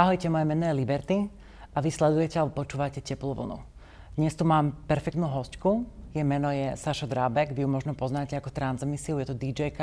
[0.00, 1.28] Ahojte, moje meno je Liberty
[1.76, 3.60] a vy sledujete alebo počúvate Teplú vlnu.
[4.16, 5.84] Dnes tu mám perfektnú hostku.
[6.16, 9.76] Jej meno je Saša Drábek, vy ju možno poznáte ako Transmisiu, je to dj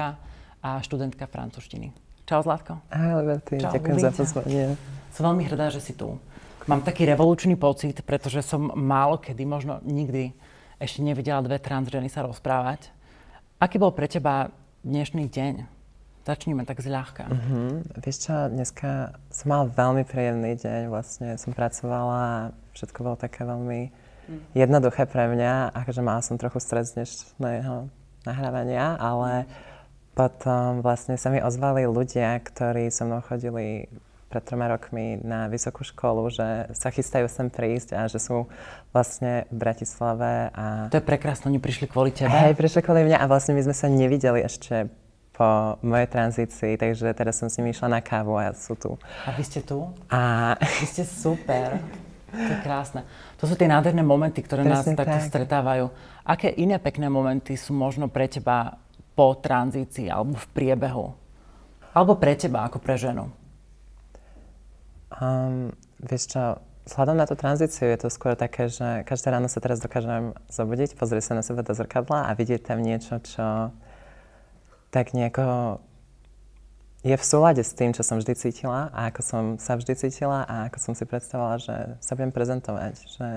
[0.66, 1.94] a študentka francúzštiny.
[2.26, 2.82] Čau Zlatko.
[2.90, 4.74] Ahoj Liberty, Čau, ďakujem za pozvanie.
[5.14, 6.18] Som veľmi hrdá, že si tu.
[6.66, 10.34] Mám taký revolučný pocit, pretože som málo kedy, možno nikdy,
[10.82, 12.90] ešte nevidela dve transženy sa rozprávať.
[13.62, 14.50] Aký bol pre teba
[14.82, 15.77] dnešný deň?
[16.28, 17.32] Začníme tak zľahka.
[17.32, 17.80] Uh-huh.
[18.04, 23.48] Vieš čo, dneska som mal veľmi príjemný deň, vlastne som pracovala a všetko bolo také
[23.48, 24.52] veľmi mm.
[24.52, 27.88] jednoduché pre mňa, akože mala som trochu stres dnešného
[28.28, 29.48] nahrávania, ale
[30.20, 33.88] potom vlastne sa mi ozvali ľudia, ktorí so mnou chodili
[34.28, 38.52] pred troma rokmi na vysokú školu, že sa chystajú sem prísť a že sú
[38.92, 40.52] vlastne v Bratislave.
[40.52, 40.92] A...
[40.92, 42.36] To je prekrásne, oni prišli kvôli tebe.
[42.36, 44.92] Hej, prišli kvôli mňa a vlastne my sme sa nevideli ešte
[45.38, 48.98] po mojej tranzícii, takže teraz som s nimi išla na kávu a sú tu.
[49.22, 49.86] A vy ste tu?
[50.10, 50.58] A...
[50.58, 51.78] Vy ste super.
[52.34, 53.06] To je krásne.
[53.38, 55.30] To sú tie nádherné momenty, ktoré Presne nás takto tak.
[55.30, 55.94] stretávajú.
[56.26, 58.82] Aké iné pekné momenty sú možno pre teba
[59.14, 61.14] po tranzícii alebo v priebehu?
[61.94, 63.30] Alebo pre teba ako pre ženu?
[65.22, 65.72] Um,
[66.02, 69.80] vieš čo, vzhľadom na tú tranzíciu je to skôr také, že každé ráno sa teraz
[69.80, 73.72] dokážem zobudiť, pozrieť sa na seba do zrkadla a vidieť tam niečo, čo
[74.92, 75.80] tak nejako
[77.06, 80.44] je v súlade s tým, čo som vždy cítila a ako som sa vždy cítila
[80.44, 83.28] a ako som si predstavovala, že sa budem prezentovať, že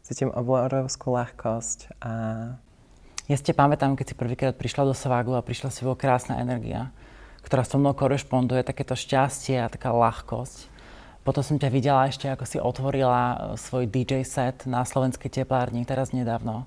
[0.00, 2.12] cítim obrovskú ľahkosť a...
[3.30, 6.90] Ja si pamätám, keď si prvýkrát prišla do Svagu a prišla si vo krásna energia,
[7.46, 10.66] ktorá so mnou korešponduje, takéto šťastie a taká ľahkosť.
[11.22, 15.86] Potom som ťa videla ešte, ako si otvorila e, svoj DJ set na slovenskej teplárni,
[15.86, 16.66] teraz nedávno,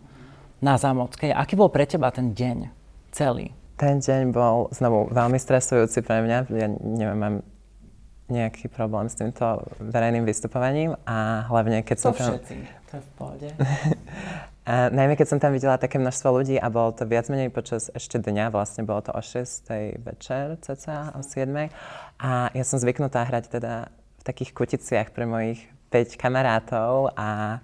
[0.63, 1.35] na Zámockej.
[1.35, 2.71] Aký bol pre teba ten deň
[3.11, 3.51] celý?
[3.77, 6.37] Ten deň bol znovu veľmi stresujúci pre mňa.
[6.53, 7.35] Ja neviem, mám
[8.31, 12.31] nejaký problém s týmto verejným vystupovaním a hlavne keď som to tam...
[12.33, 12.55] všetci,
[12.87, 13.47] to je v pohode.
[14.69, 17.91] a najmä keď som tam videla také množstvo ľudí a bolo to viac menej počas
[17.91, 19.67] ešte dňa, vlastne bolo to o 6.
[19.99, 21.51] večer, cca o 7.
[22.23, 25.59] A ja som zvyknutá hrať teda v takých kuticiach pre mojich
[25.91, 27.59] 5 kamarátov a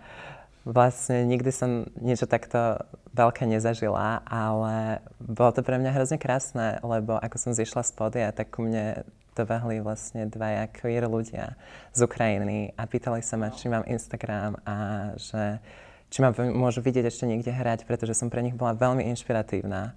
[0.69, 2.77] vlastne nikdy som niečo takto
[3.17, 8.29] veľké nezažila, ale bolo to pre mňa hrozne krásne, lebo ako som zišla z podia,
[8.29, 9.01] tak ku mne
[9.33, 11.57] dobehli vlastne dvaja queer ľudia
[11.95, 14.75] z Ukrajiny a pýtali sa ma, či mám Instagram a
[15.17, 15.63] že
[16.09, 19.93] či ma môžu vidieť ešte niekde hrať, pretože som pre nich bola veľmi inšpiratívna.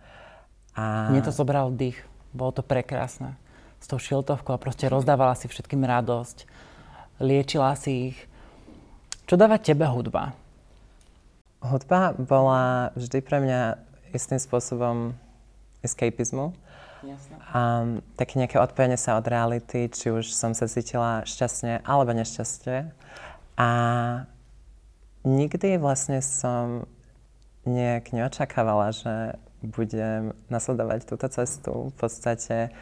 [0.76, 1.08] A...
[1.08, 1.96] Mne to zobral dých.
[2.32, 3.36] Bolo to prekrásne.
[3.80, 6.44] S tou šiltovkou a proste rozdávala si všetkým radosť.
[7.20, 8.18] Liečila si ich.
[9.24, 10.36] Čo dáva tebe hudba?
[11.62, 13.60] Hudba bola vždy pre mňa
[14.10, 15.14] istým spôsobom
[15.82, 16.54] escapizmu.
[17.02, 17.34] Jasne.
[17.50, 22.90] Um, také nejaké odpojenie sa od reality, či už som sa cítila šťastne alebo nešťastie.
[23.58, 23.70] A
[25.26, 26.86] nikdy vlastne som
[27.66, 29.14] nejak neočakávala, že
[29.62, 31.90] budem nasledovať túto cestu.
[31.90, 32.74] V podstate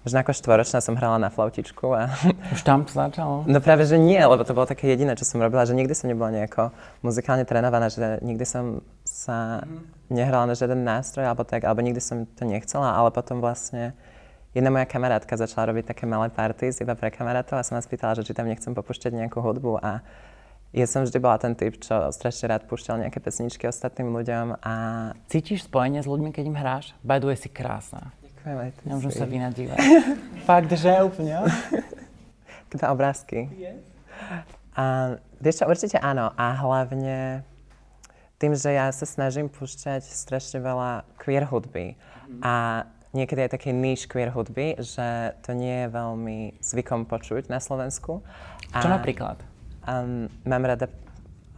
[0.00, 2.08] už ako štvoročná som hrala na flautičku a...
[2.56, 3.44] Už tam to začalo?
[3.44, 6.08] No práve, že nie, lebo to bolo také jediné, čo som robila, že nikdy som
[6.08, 6.72] nebola nejako
[7.04, 10.08] muzikálne trénovaná, že nikdy som sa mm.
[10.08, 13.92] nehrala na žiaden nástroj alebo tak, alebo nikdy som to nechcela, ale potom vlastne
[14.56, 18.16] jedna moja kamarátka začala robiť také malé parties iba pre kamarátov a som ma spýtala,
[18.16, 20.00] že či tam nechcem popušťať nejakú hudbu a
[20.70, 24.74] ja som vždy bola ten typ, čo strašne rád púšťal nejaké pesničky ostatným ľuďom a...
[25.26, 26.94] Cítiš spojenie s ľuďmi, keď im hráš?
[27.02, 28.14] By the way, si krásna.
[28.40, 29.78] Ty Nemôžem sa vynadívať.
[30.48, 31.44] Fakt, že úplne.
[32.72, 33.52] Teda obrázky.
[33.52, 33.84] Yes.
[34.72, 36.32] A, vieš čo, určite áno.
[36.40, 37.44] A hlavne
[38.40, 41.92] tým, že ja sa snažím púšťať strašne veľa queer hudby.
[41.92, 42.40] Mm-hmm.
[42.40, 42.52] A
[43.12, 48.24] niekedy aj také níž queer hudby, že to nie je veľmi zvykom počuť na Slovensku.
[48.72, 49.36] A, Čo napríklad?
[49.84, 50.88] Um, mám rada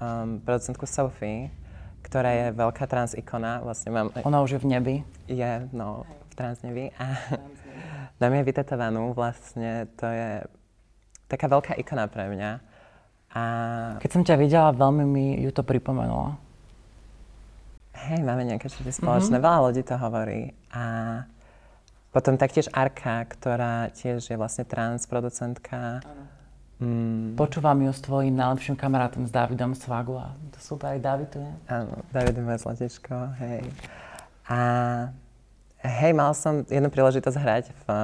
[0.03, 1.55] um, producentku Sophie,
[2.03, 3.63] ktorá je veľká trans ikona.
[3.63, 4.11] Vlastne mám...
[4.27, 4.97] Ona už je v nebi?
[5.31, 6.03] Je, no
[6.43, 7.07] v Transnevi a
[8.21, 10.43] dám je vytetovanú vlastne, to je
[11.31, 12.51] taká veľká ikona pre mňa.
[13.33, 13.43] A...
[14.03, 16.35] Keď som ťa videla, veľmi mi ju to pripomenulo.
[17.95, 19.47] Hej, máme nejaké všetky spoločné, mm-hmm.
[19.47, 20.51] veľa ľudí to hovorí.
[20.75, 20.83] A
[22.11, 26.03] potom taktiež Arka, ktorá tiež je vlastne trans producentka.
[26.83, 27.39] Mm.
[27.39, 31.51] Počúvam ju s tvojim najlepším kamarátom, s Davidom Svagu a to super, aj David je.
[31.71, 32.59] Áno, David je moje
[33.39, 33.63] hej.
[34.51, 34.59] A
[35.83, 37.97] Hej, mal som jednu príležitosť hrať v uh,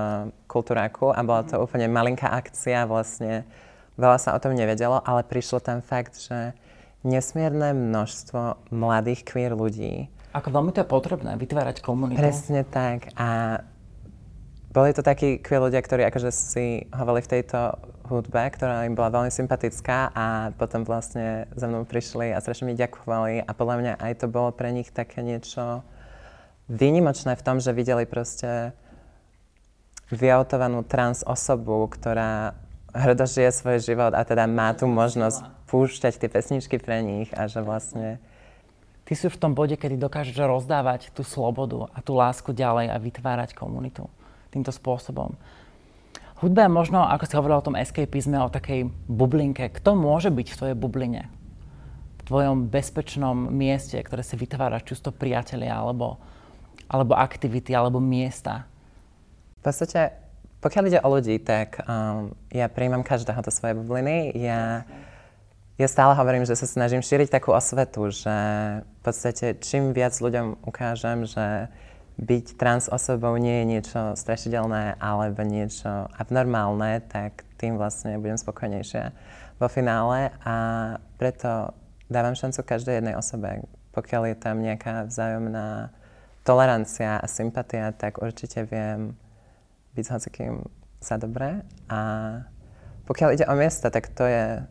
[0.51, 3.47] Kultúráku a bola to úplne malinká akcia, vlastne
[3.95, 6.59] veľa sa o tom nevedelo, ale prišlo tam fakt, že
[7.07, 10.11] nesmierne množstvo mladých queer ľudí.
[10.35, 12.19] Ako veľmi to je potrebné, vytvárať komunitu.
[12.19, 13.15] Presne tak.
[13.15, 13.63] A
[14.75, 17.79] boli to takí queer ľudia, ktorí akože si hovorili v tejto
[18.11, 22.75] hudbe, ktorá im bola veľmi sympatická a potom vlastne za mnou prišli a strašne mi
[22.75, 25.87] ďakovali a podľa mňa aj to bolo pre nich také niečo
[26.69, 28.77] výnimočné v tom, že videli proste
[30.09, 32.57] vyautovanú trans osobu, ktorá
[32.97, 37.45] hrdo žije svoj život a teda má tu možnosť púšťať tie pesničky pre nich a
[37.45, 38.17] že vlastne
[39.09, 43.01] Ty si v tom bode, kedy dokážeš rozdávať tú slobodu a tú lásku ďalej a
[43.01, 44.05] vytvárať komunitu
[44.53, 45.33] týmto spôsobom.
[46.45, 49.73] Hudba je možno, ako si hovorila o tom escapizme, o takej bublinke.
[49.73, 51.25] Kto môže byť v tvojej bubline?
[52.21, 56.21] V tvojom bezpečnom mieste, ktoré si vytváraš, čisto priatelia, alebo,
[56.89, 58.65] alebo aktivity, alebo miesta?
[59.61, 60.17] V podstate,
[60.65, 64.33] pokiaľ ide o ľudí, tak um, ja príjmam každého do svojej bubliny.
[64.41, 64.89] Ja
[65.79, 68.35] ja stále hovorím, že sa snažím šíriť takú osvetu, že
[68.83, 71.71] v podstate čím viac ľuďom ukážem, že
[72.19, 79.15] byť trans osobou nie je niečo strašidelné alebo niečo abnormálne, tak tým vlastne budem spokojnejšia
[79.63, 80.55] vo finále a
[81.15, 81.71] preto
[82.11, 83.63] dávam šancu každej jednej osobe.
[83.95, 85.95] Pokiaľ je tam nejaká vzájomná
[86.49, 89.13] tolerancia a sympatia, tak určite viem
[89.93, 90.65] byť s hocikým
[91.05, 91.61] za dobré.
[91.93, 92.01] A
[93.05, 94.65] pokiaľ ide o miesta, tak to je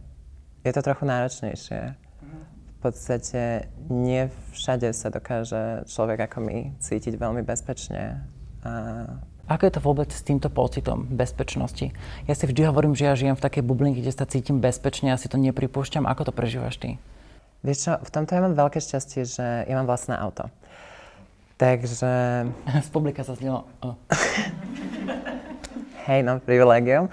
[0.67, 1.81] je to trochu náročnejšie.
[2.77, 8.21] V podstate nie všade sa dokáže človek ako my cítiť veľmi bezpečne.
[8.61, 8.71] A...
[9.49, 11.89] Ako je to vôbec s týmto pocitom bezpečnosti?
[12.29, 15.17] Ja si vždy hovorím, že ja žijem v takej bublinke, kde sa cítim bezpečne, ja
[15.17, 16.05] si to nepripúšťam.
[16.05, 17.01] Ako to prežívaš ty?
[17.65, 20.51] Vieš čo, v tomto ja mám veľké šťastie, že ja mám vlastné auto.
[21.57, 22.11] Takže...
[22.85, 23.65] Z publika sa znelo...
[23.81, 23.97] Oh.
[26.07, 27.11] Hej, no, privilegium.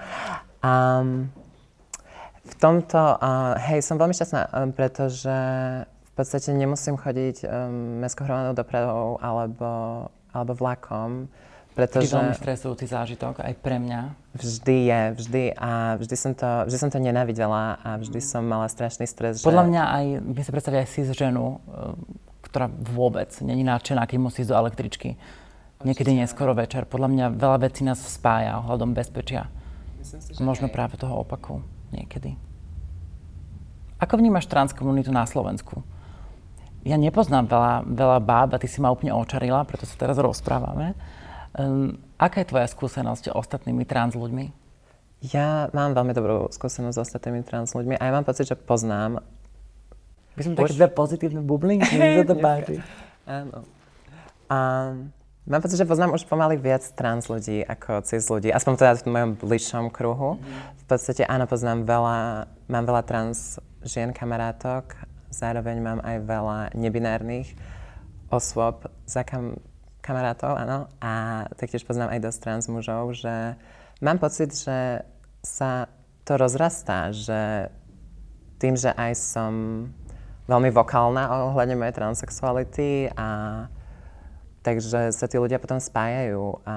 [0.63, 1.27] Um,
[2.45, 5.35] v tomto, uh, hej, som veľmi šťastná, um, pretože
[5.83, 11.27] v podstate nemusím chodiť um, mestskou hromadnou dopravou alebo, alebo vlakom.
[11.75, 12.07] Pretože...
[12.07, 14.15] To je veľmi stresujúci zážitok aj pre mňa.
[14.39, 18.71] Vždy je, vždy a vždy som to, vždy som to nenávidela a vždy som mala
[18.71, 19.43] strašný stres.
[19.43, 19.69] Podľa že...
[19.75, 21.99] mňa aj, vy si predstaviť aj cis ženu, uh,
[22.55, 25.19] ktorá vôbec není nadšená, keď musí ísť do električky.
[25.83, 26.87] Niekedy neskoro večer.
[26.87, 29.51] Podľa mňa veľa vecí nás spája ohľadom bezpečia.
[29.99, 30.73] Myslím si, že Možno aj.
[30.73, 31.59] práve toho opaku
[31.91, 32.39] niekedy.
[33.99, 35.83] Ako vnímaš trans komunitu na Slovensku?
[36.87, 40.95] Ja nepoznám veľa, veľa báb a ty si ma úplne očarila, preto sa teraz rozprávame.
[41.59, 44.45] Um, aká je tvoja skúsenosť s ostatnými trans ľuďmi?
[45.27, 49.19] Ja mám veľmi dobrú skúsenosť s ostatnými trans ľuďmi a ja mám pocit, že poznám.
[50.35, 52.75] My sme také dve pozitívne bublinky, mi sa to páči.
[53.25, 53.63] Áno.
[54.51, 55.15] Um,
[55.45, 59.13] Mám pocit, že poznám už pomaly viac trans ľudí ako cis ľudí, aspoň teda v
[59.13, 60.41] mojom bližšom kruhu.
[60.41, 60.81] Mm-hmm.
[60.81, 64.97] V podstate áno, poznám veľa, mám veľa trans žien kamarátok,
[65.29, 67.53] zároveň mám aj veľa nebinárnych
[68.33, 69.61] osôb za kam,
[70.01, 70.89] kamarátov, áno.
[70.97, 73.53] A taktiež poznám aj dosť trans mužov, že
[74.01, 75.05] mám pocit, že
[75.45, 75.93] sa
[76.25, 77.69] to rozrastá, že
[78.57, 79.53] tým, že aj som
[80.45, 83.27] veľmi vokálna ohľadne mojej transexuality a
[84.65, 86.75] Takže sa tí ľudia potom spájajú a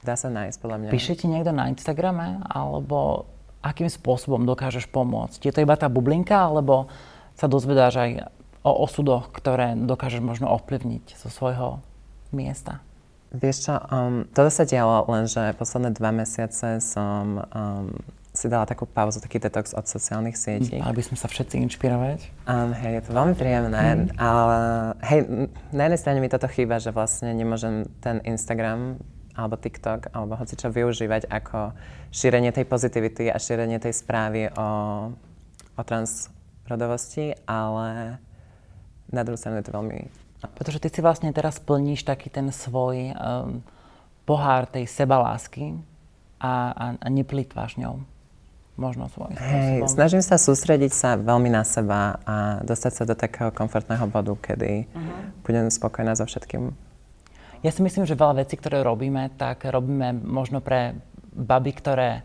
[0.00, 0.88] dá sa nájsť podľa mňa.
[0.88, 3.28] Píše ti niekto na Instagrame alebo
[3.60, 5.36] akým spôsobom dokážeš pomôcť?
[5.44, 6.88] Je to iba tá bublinka alebo
[7.36, 8.10] sa dozvedáš aj
[8.64, 11.84] o osudoch, ktoré dokážeš možno ovplyvniť zo svojho
[12.32, 12.80] miesta?
[13.36, 17.92] Vieš čo, um, toto sa dialo, lenže posledné dva mesiace som um,
[18.40, 20.80] si dala takú pauzu, taký detox od sociálnych sietí.
[20.80, 22.48] Mm, aby sme sa všetci inšpirovať.
[22.48, 24.16] Um, hej, je to veľmi príjemné, mm.
[24.16, 24.58] ale
[25.04, 25.20] hej,
[25.76, 28.96] na jednej strane mi toto chýba, že vlastne nemôžem ten Instagram
[29.36, 31.76] alebo TikTok alebo hoci čo využívať ako
[32.08, 34.68] šírenie tej pozitivity a šírenie tej správy o,
[35.76, 38.18] o transrodovosti, ale
[39.12, 39.98] na druhú stranu je to veľmi...
[40.56, 43.60] Pretože ty si vlastne teraz plníš taký ten svoj um,
[44.24, 45.76] pohár tej sebalásky
[46.40, 48.00] a, a, a neplýtváš ňou
[48.80, 53.52] možno svojím Hej, snažím sa sústrediť sa veľmi na seba a dostať sa do takého
[53.52, 55.44] komfortného bodu, kedy uh-huh.
[55.44, 56.72] budem spokojná so všetkým.
[57.60, 60.96] Ja si myslím, že veľa vecí, ktoré robíme, tak robíme možno pre
[61.36, 62.24] baby, ktoré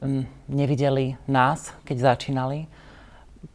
[0.00, 2.64] m, mm, nevideli nás, keď začínali.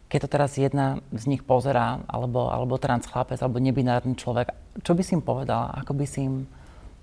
[0.05, 4.53] Keď to teraz jedna z nich pozerá, alebo, alebo trans chlapec, alebo nebinárny človek,
[4.85, 5.73] čo by si im povedala?
[5.81, 6.45] Ako by si im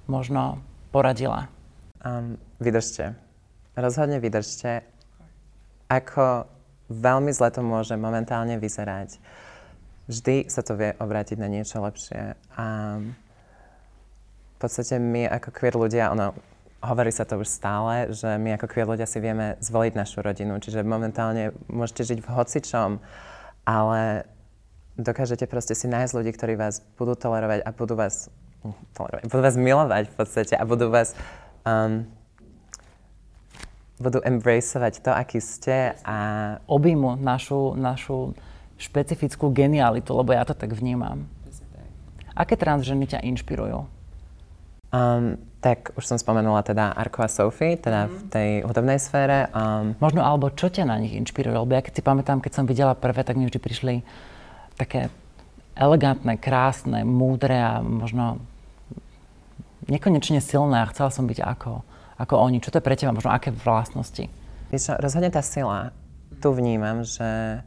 [0.06, 0.62] možno
[0.94, 1.50] poradila?
[2.06, 3.18] Um, vydržte.
[3.74, 4.86] Rozhodne vydržte
[5.92, 6.48] ako
[6.88, 9.20] veľmi zle to môže momentálne vyzerať.
[10.08, 12.36] Vždy sa to vie obrátiť na niečo lepšie.
[12.56, 12.66] A
[14.52, 16.32] v podstate my ako queer ľudia, ono,
[16.82, 20.58] hovorí sa to už stále, že my ako queer ľudia si vieme zvoliť našu rodinu.
[20.58, 22.90] Čiže momentálne môžete žiť v hocičom,
[23.68, 24.26] ale
[24.98, 28.28] dokážete proste si nájsť ľudí, ktorí vás budú tolerovať a budú vás,
[28.96, 31.14] tolerovať, budú vás milovať v podstate a budú vás
[31.64, 32.04] um,
[34.02, 36.16] budú embraceovať to, aký ste a...
[36.66, 38.34] Objímu našu, našu
[38.82, 41.30] špecifickú genialitu, lebo ja to tak vnímam.
[42.34, 43.86] Aké transženy ťa inšpirujú?
[44.92, 49.46] Um, tak už som spomenula teda Arko a Sophie, teda v tej hudobnej sfére.
[49.54, 51.54] Um, Možno alebo čo ťa na nich inšpiruje?
[51.54, 53.94] Lebo ja keď si pamätám, keď som videla prvé, tak mi vždy prišli
[54.74, 55.08] také
[55.78, 58.42] elegantné, krásne, múdre a možno
[59.86, 61.86] nekonečne silné a chcela som byť ako,
[62.22, 62.62] ako oni.
[62.62, 63.10] Čo to je pre teba?
[63.10, 64.30] Možno aké vlastnosti?
[64.70, 65.90] Vieš rozhodne tá sila.
[66.38, 67.60] Tu vnímam, že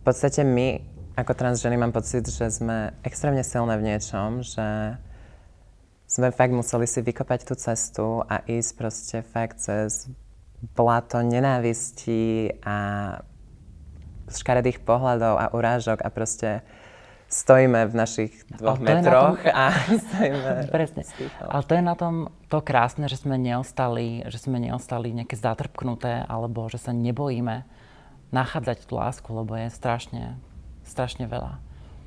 [0.00, 0.78] v podstate my
[1.18, 4.94] ako transženy mám pocit, že sme extrémne silné v niečom, že
[6.06, 10.06] sme fakt museli si vykopať tú cestu a ísť proste fakt cez
[10.76, 12.76] blato nenávistí a
[14.30, 16.62] škaredých pohľadov a urážok a proste
[17.26, 19.52] stojíme v našich dvoch metroch tom...
[19.54, 19.64] a
[20.06, 20.50] stojíme...
[20.74, 21.02] Presne.
[21.42, 26.22] Ale to je na tom to krásne, že sme neostali, že sme neostali nejaké zatrpknuté
[26.26, 27.66] alebo že sa nebojíme
[28.30, 30.38] nachádzať tú lásku, lebo je strašne,
[30.86, 31.62] strašne veľa.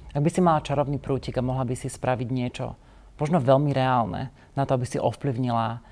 [0.10, 2.74] Ak by si mala čarovný prútik a mohla by si spraviť niečo,
[3.22, 5.84] možno veľmi reálne na to, aby si ovplyvnila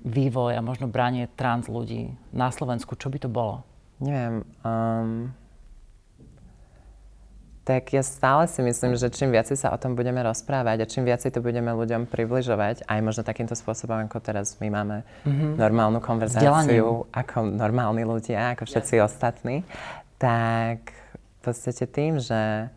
[0.00, 3.62] vývoj a možno branie trans ľudí na Slovensku, čo by to bolo?
[4.00, 4.48] Neviem.
[4.64, 5.36] Um,
[7.70, 11.06] tak ja stále si myslím, že čím viacej sa o tom budeme rozprávať a čím
[11.06, 15.54] viacej to budeme ľuďom približovať, aj možno takýmto spôsobom, ako teraz my máme mm-hmm.
[15.54, 19.06] normálnu konverzáciu, ako normálni ľudia, ako všetci yes.
[19.06, 19.62] ostatní,
[20.18, 22.74] tak v podstate tým, že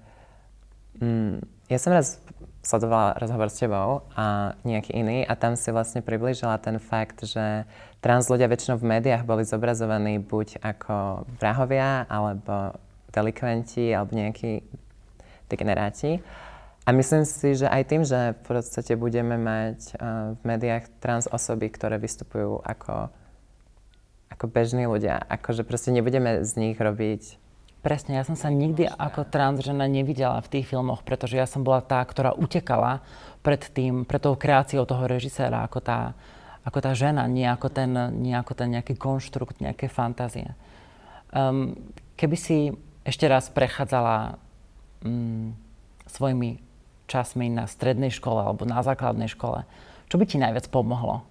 [1.02, 1.42] mm,
[1.74, 2.22] ja som raz
[2.62, 7.66] sledovala rozhovor s tebou a nejaký iný a tam si vlastne priblížila ten fakt, že
[7.98, 12.78] trans ľudia väčšinou v médiách boli zobrazovaní buď ako vrahovia, alebo
[13.10, 14.83] delikventi, alebo nejakí
[15.50, 16.24] degeneráti.
[16.84, 21.32] A myslím si, že aj tým, že v podstate budeme mať uh, v médiách trans
[21.32, 23.08] osoby, ktoré vystupujú ako,
[24.28, 27.44] ako bežní ľudia, akože proste nebudeme z nich robiť
[27.84, 31.84] Presne, ja som sa nikdy ako transžena nevidela v tých filmoch, pretože ja som bola
[31.84, 33.04] tá, ktorá utekala
[33.44, 36.16] pred tým, pred tou kreáciou toho režiséra ako tá,
[36.64, 37.92] ako tá žena, nie ako ten,
[38.24, 40.56] nie ako ten nejaký konštrukt, nejaké fantázie.
[41.36, 41.76] Um,
[42.16, 42.72] keby si
[43.04, 44.40] ešte raz prechádzala
[45.04, 45.54] um,
[46.10, 46.60] svojimi
[47.06, 49.68] časmi na strednej škole alebo na základnej škole,
[50.08, 51.28] čo by ti najviac pomohlo?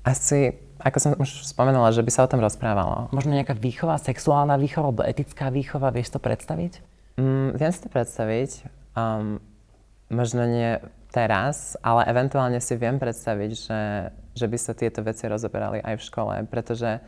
[0.00, 3.12] Asi ako som už spomenula, že by sa o tom rozprávalo.
[3.12, 6.80] Možno nejaká výchova, sexuálna výchova alebo etická výchova, vieš to predstaviť?
[7.20, 8.50] Mm, viem si to predstaviť.
[8.96, 9.44] Um,
[10.08, 10.80] možno nie
[11.12, 13.80] teraz, ale eventuálne si viem predstaviť, že,
[14.32, 17.02] že by sa tieto veci rozoberali aj v škole, pretože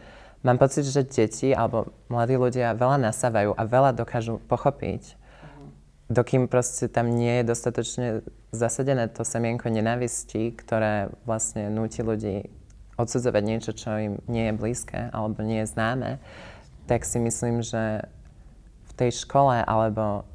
[0.45, 5.17] mám pocit, že deti alebo mladí ľudia veľa nasávajú a veľa dokážu pochopiť,
[6.13, 8.07] dokým proste tam nie je dostatočne
[8.53, 12.53] zasadené to semienko nenávisti, ktoré vlastne núti ľudí
[13.01, 16.11] odsudzovať niečo, čo im nie je blízke alebo nie je známe,
[16.85, 18.05] tak si myslím, že
[18.87, 20.29] v tej škole alebo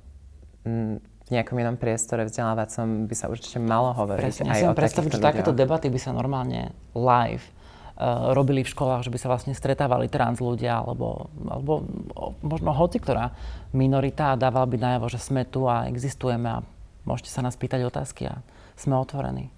[0.65, 5.19] v nejakom inom priestore vzdelávacom by sa určite malo hovoriť Presne, aj ja o predstaviť,
[5.19, 7.43] že takéto debaty by sa normálne live
[8.33, 11.81] robili v školách, že by sa vlastne stretávali trans ľudia alebo, alebo
[12.45, 13.33] možno hoci ktorá
[13.73, 16.63] minorita a dával by najavo, že sme tu a existujeme a
[17.09, 18.41] môžete sa nás pýtať otázky a
[18.77, 19.49] sme otvorení.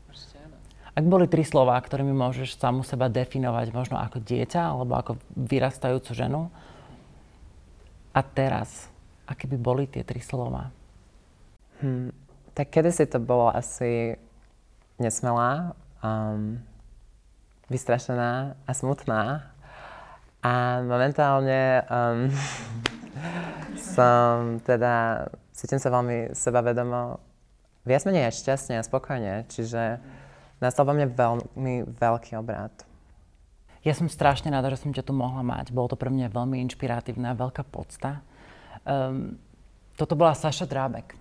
[0.96, 6.12] Ak boli tri slova, ktorými môžeš samu seba definovať možno ako dieťa alebo ako vyrastajúcu
[6.12, 6.52] ženu,
[8.10, 8.90] a teraz,
[9.30, 10.74] aké by boli tie tri slova?
[11.80, 12.12] Hmm,
[12.58, 14.18] tak si to bolo asi
[15.00, 15.72] nesmelá,
[16.04, 16.60] um,
[17.70, 19.54] vystrašená a smutná.
[20.42, 22.28] A momentálne um,
[23.96, 27.22] som teda, cítim sa veľmi sebavedomo,
[27.86, 30.02] viac menej šťastne a spokojne, čiže
[30.60, 32.74] nastal vo mne veľmi veľký obrát.
[33.80, 35.72] Ja som strašne rada, že som ťa tu mohla mať.
[35.72, 38.20] Bolo to pre mňa veľmi inšpiratívne a veľká podsta.
[38.84, 39.40] Um,
[39.96, 41.16] toto bola Saša Drábek.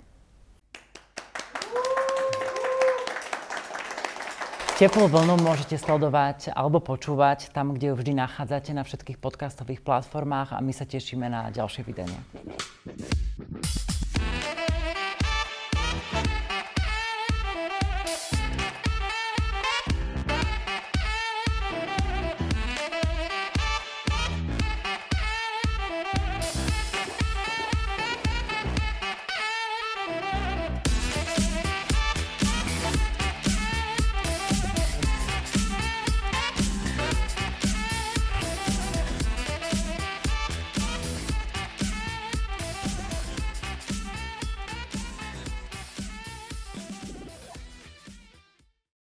[4.78, 10.54] Teplú vlnu môžete sledovať alebo počúvať tam, kde ju vždy nachádzate na všetkých podcastových platformách
[10.54, 12.22] a my sa tešíme na ďalšie videnie.